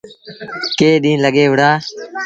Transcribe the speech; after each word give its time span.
ڪئيٚن 0.77 0.97
ڏيٚݩهݩ 1.03 1.21
لڳي 1.23 1.45
وُهڙآ۔ 1.49 1.71